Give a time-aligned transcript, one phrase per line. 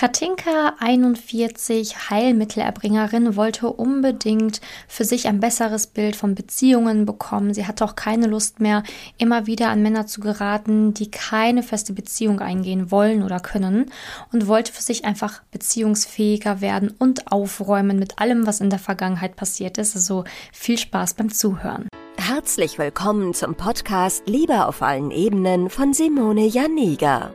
[0.00, 7.52] Katinka, 41, Heilmittelerbringerin, wollte unbedingt für sich ein besseres Bild von Beziehungen bekommen.
[7.52, 8.82] Sie hatte auch keine Lust mehr,
[9.18, 13.92] immer wieder an Männer zu geraten, die keine feste Beziehung eingehen wollen oder können
[14.32, 19.36] und wollte für sich einfach beziehungsfähiger werden und aufräumen mit allem, was in der Vergangenheit
[19.36, 19.96] passiert ist.
[19.96, 21.90] Also viel Spaß beim Zuhören.
[22.16, 27.34] Herzlich willkommen zum Podcast Liebe auf allen Ebenen von Simone Janiga.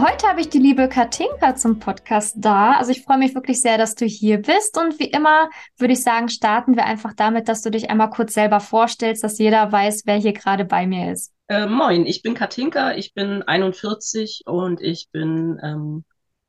[0.00, 2.72] Heute habe ich die liebe Katinka zum Podcast da.
[2.72, 4.76] Also ich freue mich wirklich sehr, dass du hier bist.
[4.76, 5.48] Und wie immer
[5.78, 9.38] würde ich sagen, starten wir einfach damit, dass du dich einmal kurz selber vorstellst, dass
[9.38, 11.32] jeder weiß, wer hier gerade bei mir ist.
[11.48, 16.04] Äh, moin, ich bin Katinka, ich bin 41 und ich bin ähm,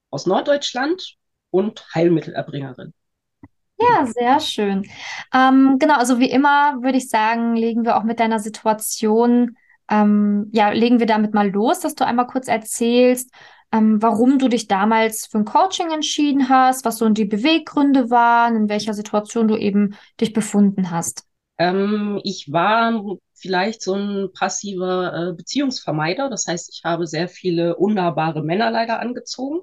[0.09, 1.15] aus Norddeutschland
[1.51, 2.93] und Heilmittelerbringerin.
[3.77, 4.87] Ja, sehr schön.
[5.33, 9.57] Ähm, genau, also wie immer würde ich sagen, legen wir auch mit deiner Situation
[9.89, 13.31] ähm, ja, legen wir damit mal los, dass du einmal kurz erzählst,
[13.71, 18.55] ähm, warum du dich damals für ein Coaching entschieden hast, was so die Beweggründe waren,
[18.55, 21.23] in welcher Situation du eben dich befunden hast.
[21.57, 26.29] Ähm, ich war vielleicht so ein passiver äh, Beziehungsvermeider.
[26.29, 29.59] Das heißt, ich habe sehr viele unnahbare Männer leider angezogen.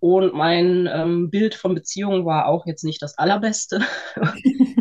[0.00, 3.80] Und mein ähm, Bild von Beziehungen war auch jetzt nicht das allerbeste.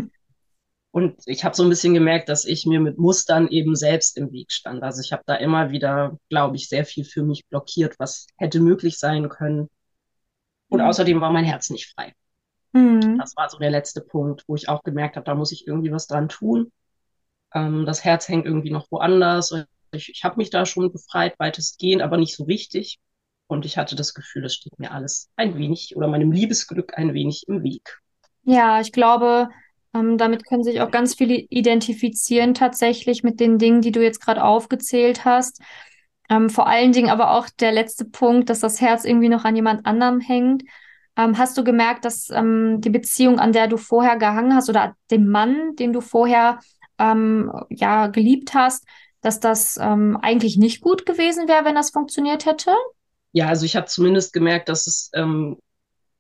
[0.94, 4.32] Und ich habe so ein bisschen gemerkt, dass ich mir mit Mustern eben selbst im
[4.32, 4.84] Weg stand.
[4.84, 8.60] Also ich habe da immer wieder, glaube ich, sehr viel für mich blockiert, was hätte
[8.60, 9.70] möglich sein können.
[10.70, 10.86] Und mhm.
[10.86, 12.14] außerdem war mein Herz nicht frei.
[12.74, 13.18] Mhm.
[13.18, 15.92] Das war so der letzte Punkt, wo ich auch gemerkt habe, da muss ich irgendwie
[15.92, 16.72] was dran tun.
[17.56, 19.52] Ähm, das Herz hängt irgendwie noch woanders.
[19.94, 23.00] Ich, ich habe mich da schon befreit, weitestgehend, aber nicht so richtig.
[23.48, 27.16] Und ich hatte das Gefühl, das steht mir alles ein wenig oder meinem Liebesglück ein
[27.16, 28.00] wenig im Weg.
[28.44, 29.50] Ja, ich glaube,
[29.94, 34.22] ähm, damit können sich auch ganz viele identifizieren, tatsächlich mit den Dingen, die du jetzt
[34.22, 35.62] gerade aufgezählt hast.
[36.30, 39.56] Ähm, vor allen Dingen aber auch der letzte Punkt, dass das Herz irgendwie noch an
[39.56, 40.64] jemand anderem hängt.
[41.16, 44.96] Ähm, hast du gemerkt, dass ähm, die Beziehung, an der du vorher gehangen hast, oder
[45.12, 46.60] dem Mann, den du vorher
[46.98, 48.88] ähm, ja geliebt hast,
[49.22, 52.72] dass das ähm, eigentlich nicht gut gewesen wäre, wenn das funktioniert hätte?
[53.32, 55.12] Ja, also ich habe zumindest gemerkt, dass es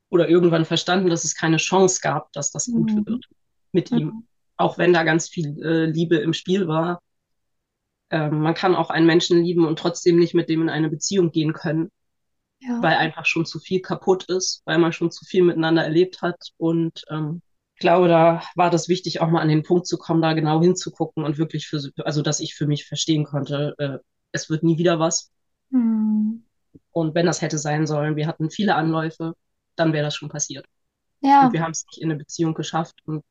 [0.09, 3.05] oder irgendwann verstanden, dass es keine Chance gab, dass das gut mhm.
[3.05, 3.27] wird
[3.73, 3.97] mit mhm.
[3.97, 7.01] ihm, auch wenn da ganz viel äh, Liebe im Spiel war.
[8.09, 11.31] Ähm, man kann auch einen Menschen lieben und trotzdem nicht mit dem in eine Beziehung
[11.31, 11.91] gehen können,
[12.59, 12.81] ja.
[12.81, 16.37] weil einfach schon zu viel kaputt ist, weil man schon zu viel miteinander erlebt hat.
[16.57, 17.41] Und ähm,
[17.75, 20.61] ich glaube, da war das wichtig, auch mal an den Punkt zu kommen, da genau
[20.61, 23.97] hinzugucken und wirklich für, also dass ich für mich verstehen konnte, äh,
[24.31, 25.31] es wird nie wieder was.
[25.69, 26.43] Mhm.
[26.91, 29.33] Und wenn das hätte sein sollen, wir hatten viele Anläufe,
[29.75, 30.65] dann wäre das schon passiert.
[31.21, 31.47] Ja.
[31.47, 33.23] Und wir haben es nicht in eine Beziehung geschafft und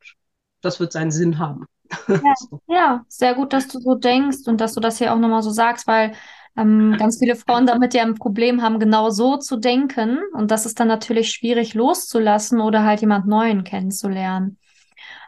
[0.63, 1.67] das wird seinen Sinn haben.
[2.09, 2.35] Ja,
[2.69, 5.51] ja, sehr gut, dass du so denkst und dass du das hier auch nochmal so
[5.51, 6.13] sagst, weil
[6.57, 10.19] ähm, ganz viele Frauen damit ja ein Problem haben, genau so zu denken.
[10.35, 14.59] Und das ist dann natürlich schwierig loszulassen oder halt jemand Neuen kennenzulernen.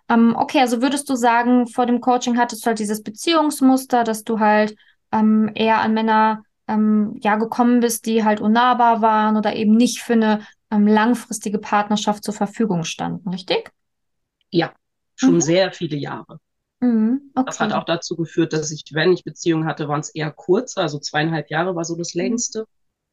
[0.08, 4.22] Ähm, okay, also würdest du sagen, vor dem Coaching hattest du halt dieses Beziehungsmuster, dass
[4.22, 4.76] du halt
[5.12, 10.02] ähm, eher an Männer ähm, ja gekommen bist, die halt unnahbar waren oder eben nicht
[10.02, 10.40] für eine
[10.70, 13.72] ähm, langfristige Partnerschaft zur Verfügung standen, richtig?
[14.50, 14.72] Ja,
[15.16, 15.40] schon mhm.
[15.40, 16.40] sehr viele Jahre.
[16.80, 17.30] Mhm.
[17.34, 17.46] Okay.
[17.46, 20.80] Das hat auch dazu geführt, dass ich, wenn ich Beziehungen hatte, waren es eher kurze,
[20.80, 22.20] also zweieinhalb Jahre war so das mhm.
[22.20, 22.66] längste.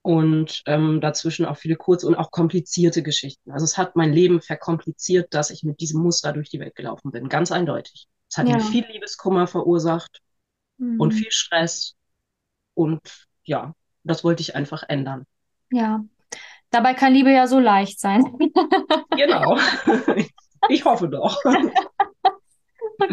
[0.04, 3.52] Und ähm, dazwischen auch viele kurze und auch komplizierte Geschichten.
[3.52, 7.12] Also es hat mein Leben verkompliziert, dass ich mit diesem Muster durch die Welt gelaufen
[7.12, 8.08] bin, ganz eindeutig.
[8.28, 8.56] Es hat ja.
[8.56, 10.20] mir viel Liebeskummer verursacht
[10.80, 11.00] mhm.
[11.00, 11.94] und viel Stress.
[12.74, 15.28] Und ja, das wollte ich einfach ändern.
[15.72, 16.04] Ja,
[16.72, 18.24] dabei kann Liebe ja so leicht sein.
[19.16, 19.60] genau.
[20.70, 21.38] Ich hoffe doch.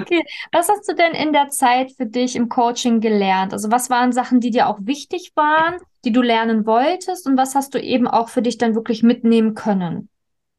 [0.03, 0.23] Okay,
[0.53, 3.53] was hast du denn in der Zeit für dich im Coaching gelernt?
[3.53, 7.55] Also was waren Sachen, die dir auch wichtig waren, die du lernen wolltest und was
[7.55, 10.09] hast du eben auch für dich dann wirklich mitnehmen können?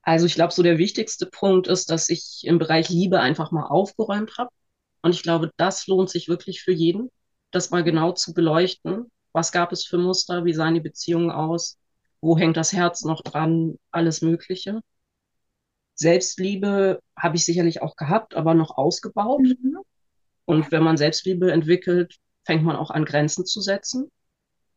[0.02, 3.68] Also ich glaube, so der wichtigste Punkt ist, dass ich im Bereich Liebe einfach mal
[3.68, 4.50] aufgeräumt habe.
[5.02, 7.10] Und ich glaube, das lohnt sich wirklich für jeden,
[7.52, 9.12] das mal genau zu beleuchten.
[9.32, 10.46] Was gab es für Muster?
[10.46, 11.78] Wie sahen die Beziehungen aus?
[12.22, 13.78] Wo hängt das Herz noch dran?
[13.92, 14.82] Alles Mögliche.
[16.00, 19.42] Selbstliebe habe ich sicherlich auch gehabt, aber noch ausgebaut.
[19.42, 19.80] Mhm.
[20.46, 22.16] Und wenn man Selbstliebe entwickelt,
[22.46, 24.10] fängt man auch an, Grenzen zu setzen.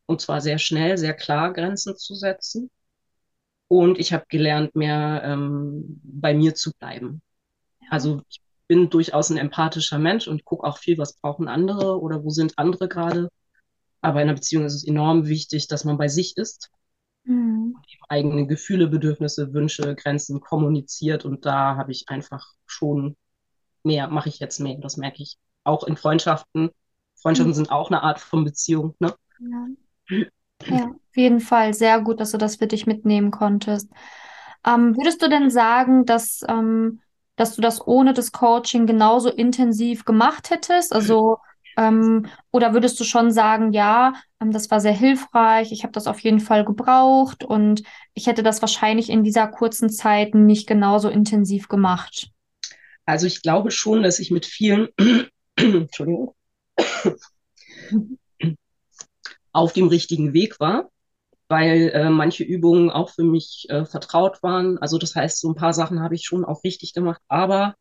[0.07, 2.71] Und zwar sehr schnell, sehr klar Grenzen zu setzen.
[3.69, 7.23] Und ich habe gelernt, mehr ähm, bei mir zu bleiben.
[7.89, 12.25] Also ich bin durchaus ein empathischer Mensch und gucke auch viel, was brauchen andere oder
[12.25, 13.29] wo sind andere gerade.
[14.01, 16.71] Aber in einer Beziehung ist es enorm wichtig, dass man bei sich ist,
[17.25, 17.77] mhm.
[18.09, 21.25] eigene Gefühle, Bedürfnisse, Wünsche, Grenzen kommuniziert.
[21.25, 23.17] Und da habe ich einfach schon
[23.83, 24.79] mehr, mache ich jetzt mehr.
[24.81, 26.71] Das merke ich auch in Freundschaften.
[27.21, 27.57] Freundschaften mhm.
[27.57, 28.95] sind auch eine Art von Beziehung.
[28.99, 29.15] Ne?
[29.41, 29.67] Ja.
[30.67, 31.75] ja, auf jeden Fall.
[31.75, 33.91] Sehr gut, dass du das für dich mitnehmen konntest.
[34.67, 37.01] Ähm, würdest du denn sagen, dass, ähm,
[37.37, 40.93] dass du das ohne das Coaching genauso intensiv gemacht hättest?
[40.93, 41.39] Also
[41.77, 46.07] ähm, oder würdest du schon sagen, ja, ähm, das war sehr hilfreich, ich habe das
[46.07, 47.83] auf jeden Fall gebraucht und
[48.15, 52.31] ich hätte das wahrscheinlich in dieser kurzen Zeit nicht genauso intensiv gemacht?
[53.05, 54.89] Also ich glaube schon, dass ich mit vielen,
[55.57, 56.35] Entschuldigung,
[59.53, 60.91] auf dem richtigen Weg war,
[61.49, 64.79] weil äh, manche Übungen auch für mich äh, vertraut waren.
[64.79, 67.75] Also das heißt, so ein paar Sachen habe ich schon auch richtig gemacht, aber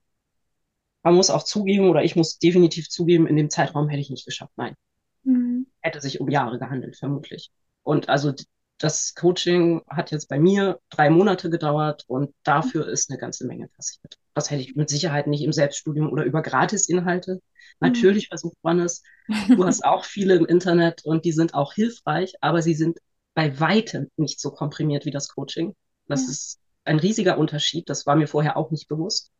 [1.03, 4.25] man muss auch zugeben, oder ich muss definitiv zugeben, in dem Zeitraum hätte ich nicht
[4.25, 4.53] geschafft.
[4.55, 4.75] Nein.
[5.23, 5.67] Mhm.
[5.81, 7.51] Hätte sich um Jahre gehandelt, vermutlich.
[7.83, 8.33] Und also
[8.77, 13.67] das Coaching hat jetzt bei mir drei Monate gedauert und dafür ist eine ganze Menge
[13.67, 14.17] passiert.
[14.33, 17.35] Das hätte ich mit Sicherheit nicht im Selbststudium oder über Gratisinhalte.
[17.35, 17.39] Mhm.
[17.79, 19.03] Natürlich versucht man es.
[19.47, 22.97] Du hast auch viele im Internet und die sind auch hilfreich, aber sie sind
[23.33, 25.75] bei weitem nicht so komprimiert wie das Coaching.
[26.07, 26.29] Das ja.
[26.29, 27.89] ist ein riesiger Unterschied.
[27.89, 29.31] Das war mir vorher auch nicht bewusst.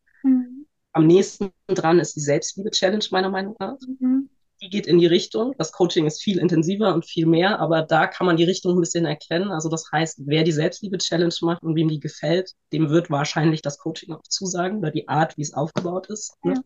[0.94, 3.78] Am nächsten dran ist die Selbstliebe-Challenge, meiner Meinung nach.
[4.00, 4.30] Mhm.
[4.62, 5.56] Die geht in die Richtung.
[5.58, 8.80] Das Coaching ist viel intensiver und viel mehr, aber da kann man die Richtung ein
[8.80, 9.52] bisschen erkennen.
[9.52, 13.80] Also das heißt, wer die Selbstliebe-Challenge macht und wem die gefällt, dem wird wahrscheinlich das
[13.80, 16.36] Coaching auch zusagen oder die Art, wie es aufgebaut ist.
[16.44, 16.54] Ne?
[16.54, 16.62] Ja.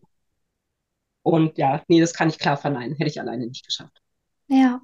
[1.22, 2.94] Und ja, nee, das kann ich klar verneinen.
[2.96, 4.00] Hätte ich alleine nicht geschafft.
[4.48, 4.80] Ja.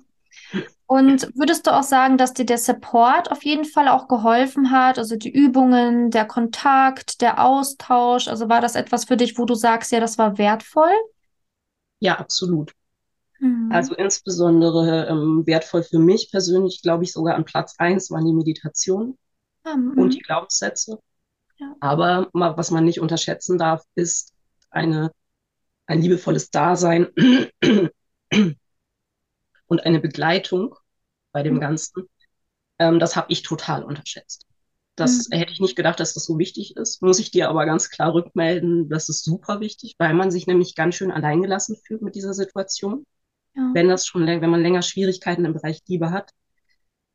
[0.87, 4.99] Und würdest du auch sagen, dass dir der Support auf jeden Fall auch geholfen hat?
[4.99, 8.29] Also die Übungen, der Kontakt, der Austausch.
[8.29, 10.93] Also war das etwas für dich, wo du sagst, ja, das war wertvoll?
[12.01, 12.73] Ja, absolut.
[13.39, 13.71] Mhm.
[13.73, 18.35] Also insbesondere ähm, wertvoll für mich persönlich, glaube ich, sogar an Platz eins waren die
[18.35, 19.17] Meditation
[19.65, 19.95] mhm.
[19.97, 20.99] und die Glaubenssätze.
[21.59, 21.75] Ja.
[21.81, 24.33] Aber was man nicht unterschätzen darf, ist
[24.71, 25.11] eine,
[25.87, 27.09] ein liebevolles Dasein
[29.73, 30.77] und eine Begleitung
[31.33, 31.61] bei dem mhm.
[31.61, 32.07] Ganzen,
[32.79, 34.47] ähm, das habe ich total unterschätzt.
[34.97, 35.39] Das mhm.
[35.39, 37.01] hätte ich nicht gedacht, dass das so wichtig ist.
[37.01, 40.75] Muss ich dir aber ganz klar rückmelden, das ist super wichtig, weil man sich nämlich
[40.75, 43.07] ganz schön alleingelassen fühlt mit dieser Situation.
[43.55, 43.71] Ja.
[43.73, 46.33] Wenn das schon, wenn man länger Schwierigkeiten im Bereich Liebe hat,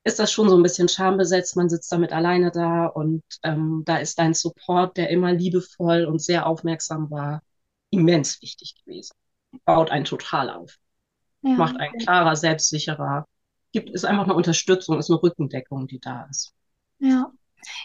[0.03, 1.57] ist das schon so ein bisschen schambesetzt.
[1.57, 6.23] Man sitzt damit alleine da und ähm, da ist dein Support, der immer liebevoll und
[6.23, 7.43] sehr aufmerksam war,
[7.91, 9.13] immens wichtig gewesen.
[9.63, 10.79] Baut einen total auf.
[11.47, 11.55] Ja.
[11.55, 13.25] Macht einen klarer, selbstsicherer,
[13.71, 16.53] gibt, ist einfach eine Unterstützung, ist eine Rückendeckung, die da ist.
[16.99, 17.31] Ja.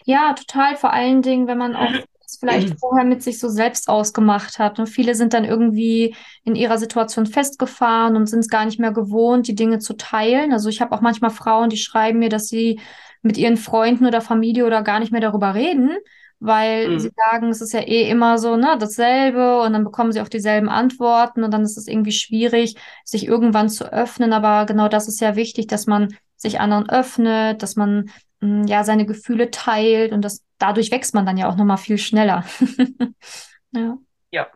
[0.05, 0.77] Ja, total.
[0.77, 4.79] Vor allen Dingen, wenn man auch das vielleicht vorher mit sich so selbst ausgemacht hat.
[4.79, 6.15] Und viele sind dann irgendwie
[6.45, 10.53] in ihrer Situation festgefahren und sind es gar nicht mehr gewohnt, die Dinge zu teilen.
[10.53, 12.81] Also ich habe auch manchmal Frauen, die schreiben mir, dass sie
[13.23, 15.97] mit ihren Freunden oder Familie oder gar nicht mehr darüber reden,
[16.43, 16.99] weil mhm.
[16.99, 20.29] sie sagen, es ist ja eh immer so, ne, dasselbe und dann bekommen sie auch
[20.29, 22.75] dieselben Antworten und dann ist es irgendwie schwierig,
[23.05, 24.33] sich irgendwann zu öffnen.
[24.33, 28.11] Aber genau das ist ja wichtig, dass man sich anderen öffnet, dass man
[28.41, 31.79] mh, mm, ja seine Gefühle teilt und das dadurch wächst man dann ja auch nochmal
[31.79, 32.45] viel schneller.
[33.73, 33.99] ja.
[34.33, 34.47] ja.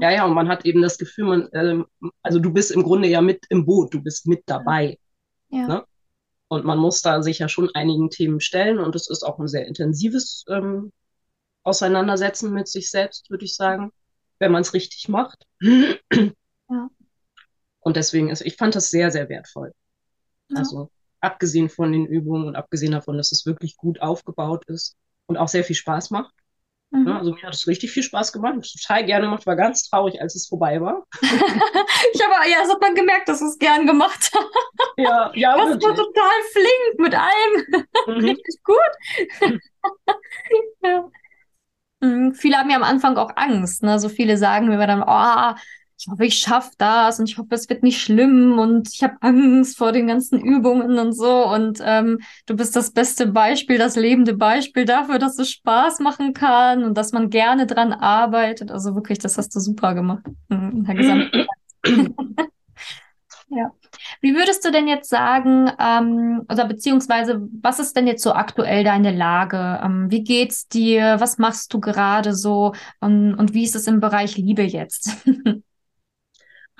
[0.00, 0.10] Ja.
[0.12, 1.86] ja, und man hat eben das Gefühl, man, ähm,
[2.22, 4.96] also du bist im Grunde ja mit im Boot, du bist mit dabei.
[5.48, 5.66] Ja.
[5.66, 5.84] Ne?
[6.52, 9.48] Und man muss da sich ja schon einigen Themen stellen und es ist auch ein
[9.48, 10.92] sehr intensives ähm,
[11.62, 13.90] Auseinandersetzen mit sich selbst, würde ich sagen,
[14.38, 15.46] wenn man es richtig macht.
[15.62, 16.90] Ja.
[17.80, 19.72] Und deswegen ist, ich fand das sehr, sehr wertvoll.
[20.50, 20.58] Ja.
[20.58, 20.90] Also
[21.20, 24.94] abgesehen von den Übungen und abgesehen davon, dass es wirklich gut aufgebaut ist
[25.24, 26.34] und auch sehr viel Spaß macht.
[26.92, 27.08] Mhm.
[27.08, 28.54] Ja, also mir hat es richtig viel Spaß gemacht.
[28.62, 31.06] Ich total gerne gemacht, war ganz traurig, als es vorbei war.
[31.22, 34.44] ich habe, ja, das hat man gemerkt, dass es gern gemacht hat.
[34.98, 35.56] Ja, ja.
[35.56, 37.86] Das war total flink mit allem.
[38.06, 38.24] Mhm.
[38.28, 39.60] Richtig gut.
[40.82, 41.08] ja.
[42.00, 43.82] Mhm, viele haben ja am Anfang auch Angst.
[43.82, 43.98] Ne?
[43.98, 45.58] So viele sagen mir dann, oh,
[46.02, 49.14] ich hoffe, ich schaffe das und ich hoffe, es wird nicht schlimm und ich habe
[49.20, 51.46] Angst vor den ganzen Übungen und so.
[51.46, 56.34] Und ähm, du bist das beste Beispiel, das lebende Beispiel dafür, dass es Spaß machen
[56.34, 58.72] kann und dass man gerne dran arbeitet.
[58.72, 61.46] Also wirklich, das hast du super gemacht in der gesamten
[63.54, 63.70] Ja.
[64.22, 68.82] Wie würdest du denn jetzt sagen, ähm, oder beziehungsweise was ist denn jetzt so aktuell
[68.82, 69.78] deine Lage?
[69.84, 71.16] Ähm, wie geht's dir?
[71.20, 72.72] Was machst du gerade so?
[73.00, 75.18] Und, und wie ist es im Bereich Liebe jetzt?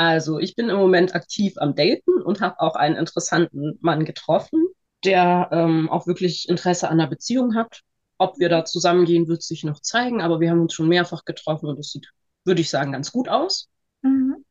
[0.09, 4.67] Also ich bin im Moment aktiv am Daten und habe auch einen interessanten Mann getroffen,
[5.05, 7.83] der ähm, auch wirklich Interesse an einer Beziehung hat.
[8.19, 11.67] Ob wir da zusammengehen, wird sich noch zeigen, aber wir haben uns schon mehrfach getroffen
[11.67, 12.11] und es sieht,
[12.45, 13.69] würde ich sagen, ganz gut aus.
[14.03, 14.45] Mhm.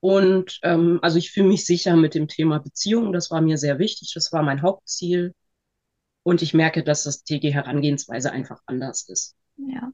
[0.00, 3.12] Und ähm, also ich fühle mich sicher mit dem Thema Beziehung.
[3.12, 4.12] Das war mir sehr wichtig.
[4.14, 5.34] Das war mein Hauptziel.
[6.22, 9.34] Und ich merke, dass das TG-Herangehensweise einfach anders ist.
[9.56, 9.92] Ja.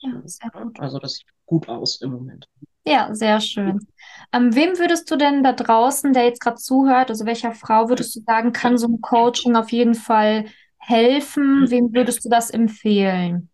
[0.00, 0.78] Ja, sehr gut.
[0.80, 2.48] Also das sieht gut aus im Moment.
[2.84, 3.86] Ja, sehr schön.
[4.32, 8.16] Ähm, wem würdest du denn da draußen, der jetzt gerade zuhört, also welcher Frau würdest
[8.16, 10.46] du sagen, kann so ein Coaching auf jeden Fall
[10.78, 11.70] helfen?
[11.70, 13.50] Wem würdest du das empfehlen?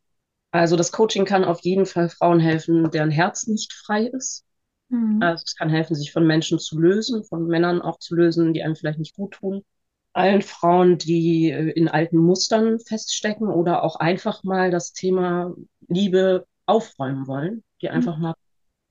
[0.50, 4.44] Also das Coaching kann auf jeden Fall Frauen helfen, deren Herz nicht frei ist.
[4.88, 5.22] Mhm.
[5.22, 8.62] Also es kann helfen, sich von Menschen zu lösen, von Männern auch zu lösen, die
[8.62, 9.62] einem vielleicht nicht gut tun.
[10.14, 15.54] Allen Frauen, die äh, in alten Mustern feststecken oder auch einfach mal das Thema
[15.86, 17.94] Liebe aufräumen wollen, die mhm.
[17.94, 18.34] einfach mal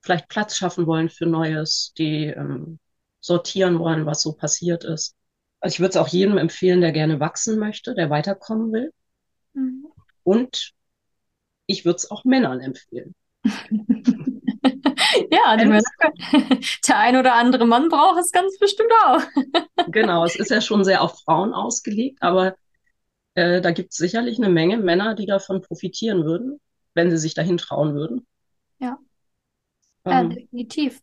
[0.08, 2.78] vielleicht Platz schaffen wollen für Neues, die ähm,
[3.20, 5.14] sortieren wollen, was so passiert ist.
[5.60, 8.90] Also ich würde es auch jedem empfehlen, der gerne wachsen möchte, der weiterkommen will.
[9.52, 9.84] Mhm.
[10.22, 10.72] Und
[11.66, 13.14] ich würde es auch Männern empfehlen.
[15.30, 15.82] ja, Männer,
[16.88, 19.20] der ein oder andere Mann braucht es ganz bestimmt auch.
[19.88, 22.56] genau, es ist ja schon sehr auf Frauen ausgelegt, aber
[23.34, 26.60] äh, da gibt es sicherlich eine Menge Männer, die davon profitieren würden,
[26.94, 28.26] wenn sie sich dahin trauen würden.
[30.10, 30.20] Ja.
[30.20, 31.00] Ähm, definitiv.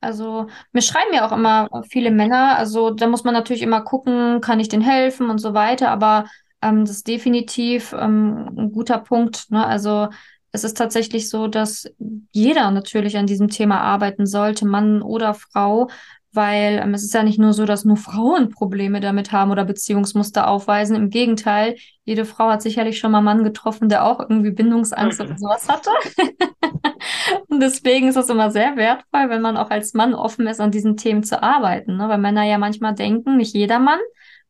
[0.00, 2.56] Also mir schreiben ja auch immer viele Männer.
[2.56, 5.90] Also da muss man natürlich immer gucken, kann ich denen helfen und so weiter.
[5.90, 6.26] Aber
[6.62, 9.50] ähm, das ist definitiv ähm, ein guter Punkt.
[9.50, 9.64] Ne?
[9.66, 10.08] Also
[10.52, 11.90] es ist tatsächlich so, dass
[12.32, 15.88] jeder natürlich an diesem Thema arbeiten sollte, Mann oder Frau,
[16.32, 19.64] weil ähm, es ist ja nicht nur so, dass nur Frauen Probleme damit haben oder
[19.64, 20.96] Beziehungsmuster aufweisen.
[20.96, 25.20] Im Gegenteil, jede Frau hat sicherlich schon mal einen Mann getroffen, der auch irgendwie Bindungsangst
[25.20, 25.90] oder sowas hatte.
[27.48, 30.70] Und deswegen ist es immer sehr wertvoll, wenn man auch als Mann offen ist, an
[30.70, 31.96] diesen Themen zu arbeiten.
[31.96, 32.08] Ne?
[32.08, 34.00] Weil Männer ja manchmal denken, nicht jeder Mann,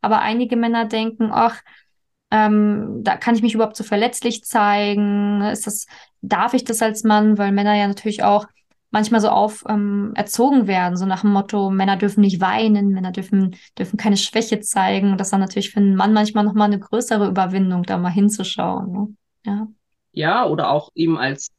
[0.01, 1.61] aber einige Männer denken, ach,
[2.31, 5.43] ähm, da kann ich mich überhaupt so verletzlich zeigen?
[5.43, 5.87] Ist das,
[6.21, 7.39] darf ich das als Mann?
[7.39, 8.47] Weil Männer ja natürlich auch
[8.91, 13.13] manchmal so auf ähm, erzogen werden, so nach dem Motto, Männer dürfen nicht weinen, Männer
[13.13, 15.19] dürfen, dürfen keine Schwäche zeigen.
[15.19, 18.93] Das ist dann natürlich für einen Mann manchmal nochmal eine größere Überwindung, da mal hinzuschauen.
[18.93, 19.15] Ne?
[19.45, 19.69] Ja.
[20.13, 21.51] ja, oder auch eben als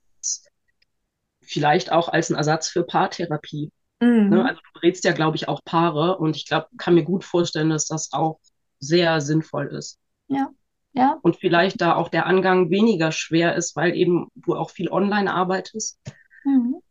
[1.42, 3.72] vielleicht auch als ein Ersatz für Paartherapie.
[4.00, 4.30] Mhm.
[4.30, 4.46] Ne?
[4.46, 7.70] Also du berätst ja, glaube ich, auch Paare und ich glaube, kann mir gut vorstellen,
[7.70, 8.40] dass das auch
[8.80, 10.00] sehr sinnvoll ist.
[10.28, 10.50] Ja.
[10.94, 11.20] Ja.
[11.22, 15.32] Und vielleicht da auch der Angang weniger schwer ist, weil eben du auch viel online
[15.32, 16.00] arbeitest.
[16.44, 16.82] Mhm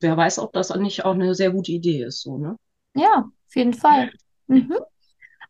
[0.00, 2.56] wer weiß, ob das nicht auch eine sehr gute Idee ist, so, ne?
[2.94, 4.10] Ja, auf jeden Fall.
[4.46, 4.74] Mhm.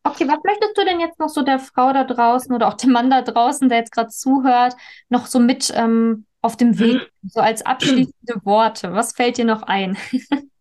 [0.05, 2.93] Okay, was möchtest du denn jetzt noch so der Frau da draußen oder auch dem
[2.93, 4.75] Mann da draußen, der jetzt gerade zuhört,
[5.09, 8.93] noch so mit ähm, auf dem Weg, so als abschließende Worte?
[8.93, 9.99] Was fällt dir noch ein?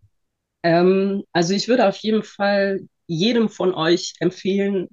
[0.64, 4.90] ähm, also ich würde auf jeden Fall jedem von euch empfehlen,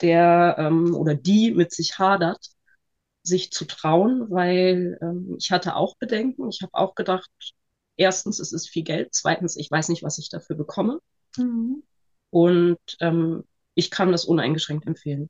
[0.00, 2.38] der ähm, oder die mit sich hadert,
[3.22, 6.48] sich zu trauen, weil ähm, ich hatte auch Bedenken.
[6.48, 7.30] Ich habe auch gedacht,
[7.96, 9.10] erstens, es ist viel Geld.
[9.12, 11.00] Zweitens, ich weiß nicht, was ich dafür bekomme.
[11.36, 11.82] Mhm.
[12.30, 13.44] Und ähm,
[13.74, 15.28] ich kann das uneingeschränkt empfehlen.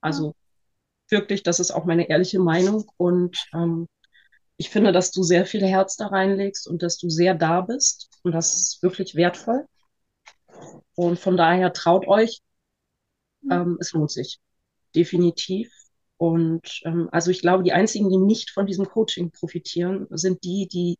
[0.00, 1.18] Also ja.
[1.18, 2.90] wirklich, das ist auch meine ehrliche Meinung.
[2.96, 3.88] Und ähm,
[4.56, 8.10] ich finde, dass du sehr viel Herz da reinlegst und dass du sehr da bist.
[8.22, 9.66] Und das ist wirklich wertvoll.
[10.94, 12.40] Und von daher traut euch.
[13.42, 13.52] Mhm.
[13.52, 14.38] Ähm, es lohnt sich.
[14.94, 15.72] Definitiv.
[16.16, 20.68] Und ähm, also ich glaube, die einzigen, die nicht von diesem Coaching profitieren, sind die,
[20.68, 20.98] die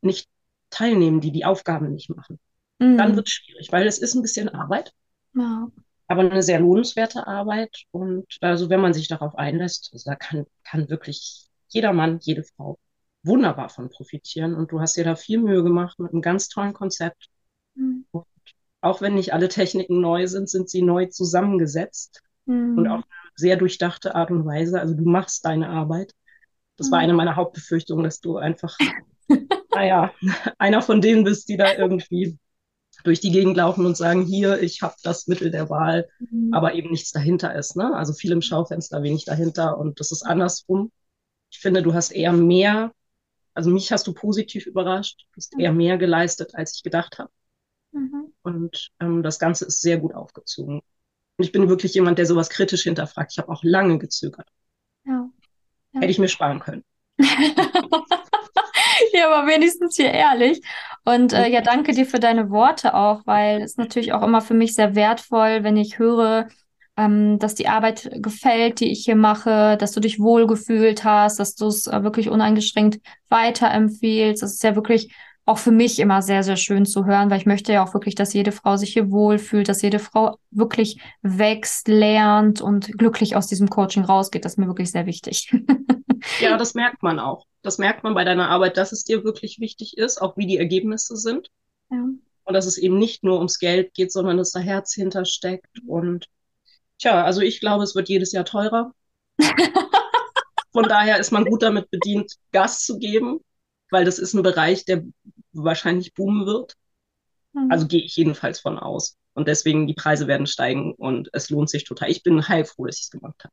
[0.00, 0.28] nicht
[0.70, 2.38] teilnehmen, die die Aufgaben nicht machen.
[2.78, 2.98] Mhm.
[2.98, 4.92] Dann wird es schwierig, weil es ist ein bisschen Arbeit,
[5.34, 5.68] ja.
[6.08, 7.84] aber eine sehr lohnenswerte Arbeit.
[7.90, 12.44] Und also wenn man sich darauf einlässt, also da kann, kann wirklich jeder Mann, jede
[12.44, 12.78] Frau
[13.22, 14.54] wunderbar von profitieren.
[14.54, 17.28] Und du hast dir da viel Mühe gemacht mit einem ganz tollen Konzept.
[17.74, 18.06] Mhm.
[18.12, 18.26] Und
[18.80, 22.78] auch wenn nicht alle Techniken neu sind, sind sie neu zusammengesetzt mhm.
[22.78, 24.80] und auf eine sehr durchdachte Art und Weise.
[24.80, 26.12] Also du machst deine Arbeit.
[26.76, 27.04] Das war mhm.
[27.04, 28.76] eine meiner Hauptbefürchtungen, dass du einfach
[29.76, 30.12] naja,
[30.58, 32.38] einer von denen bist, die da irgendwie
[33.04, 36.52] durch die Gegend laufen und sagen, hier, ich habe das Mittel der Wahl, mhm.
[36.52, 37.76] aber eben nichts dahinter ist.
[37.76, 37.94] Ne?
[37.94, 39.78] Also viel im Schaufenster, wenig dahinter.
[39.78, 40.90] Und das ist andersrum.
[41.50, 42.92] Ich finde, du hast eher mehr,
[43.54, 45.60] also mich hast du positiv überrascht, du hast mhm.
[45.60, 47.30] eher mehr geleistet, als ich gedacht habe.
[47.92, 48.32] Mhm.
[48.42, 50.80] Und ähm, das Ganze ist sehr gut aufgezogen.
[51.36, 53.32] Und ich bin wirklich jemand, der sowas kritisch hinterfragt.
[53.32, 54.48] Ich habe auch lange gezögert.
[55.04, 55.28] Ja.
[55.92, 56.00] Ja.
[56.00, 56.82] Hätte ich mir sparen können.
[59.12, 60.60] ja, aber wenigstens hier ehrlich.
[61.04, 64.54] Und äh, ja, danke dir für deine Worte auch, weil es natürlich auch immer für
[64.54, 66.48] mich sehr wertvoll, wenn ich höre,
[66.96, 71.54] ähm, dass die Arbeit gefällt, die ich hier mache, dass du dich wohlgefühlt hast, dass
[71.54, 74.42] du es äh, wirklich uneingeschränkt weiterempfiehlst.
[74.42, 77.46] Das ist ja wirklich auch für mich immer sehr, sehr schön zu hören, weil ich
[77.46, 81.86] möchte ja auch wirklich, dass jede Frau sich hier wohlfühlt, dass jede Frau wirklich wächst,
[81.86, 84.44] lernt und glücklich aus diesem Coaching rausgeht.
[84.44, 85.54] Das ist mir wirklich sehr wichtig.
[86.40, 87.46] ja, das merkt man auch.
[87.62, 90.58] Das merkt man bei deiner Arbeit, dass es dir wirklich wichtig ist, auch wie die
[90.58, 91.50] Ergebnisse sind.
[91.90, 92.04] Ja.
[92.44, 95.80] Und dass es eben nicht nur ums Geld geht, sondern dass da Herz hintersteckt.
[95.86, 96.26] Und
[96.98, 98.92] tja, also ich glaube, es wird jedes Jahr teurer.
[100.72, 103.40] Von daher ist man gut damit bedient, Gas zu geben,
[103.90, 105.04] weil das ist ein Bereich, der
[105.52, 106.74] wahrscheinlich boomen wird.
[107.52, 107.70] Mhm.
[107.70, 109.16] Also gehe ich jedenfalls von aus.
[109.34, 112.10] Und deswegen die Preise werden steigen und es lohnt sich total.
[112.10, 113.52] Ich bin heilfroh, dass ich es gemacht habe.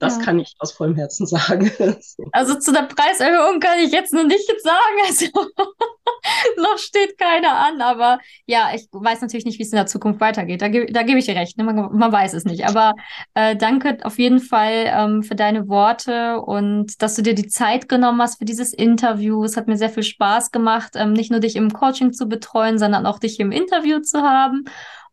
[0.00, 0.22] Das ja.
[0.22, 1.70] kann ich aus vollem Herzen sagen.
[2.32, 5.30] Also zu der Preiserhöhung kann ich jetzt noch nicht sagen.
[6.22, 9.86] Also noch steht keiner an, aber ja, ich weiß natürlich nicht, wie es in der
[9.86, 10.60] Zukunft weitergeht.
[10.60, 11.56] Da, da gebe ich dir recht.
[11.56, 11.64] Ne?
[11.64, 12.66] Man, man, weiß es nicht.
[12.66, 12.94] Aber
[13.34, 17.88] äh, danke auf jeden Fall ähm, für deine Worte und dass du dir die Zeit
[17.88, 19.44] genommen hast für dieses Interview.
[19.44, 22.78] Es hat mir sehr viel Spaß gemacht, ähm, nicht nur dich im Coaching zu betreuen,
[22.78, 24.64] sondern auch dich im Interview zu haben.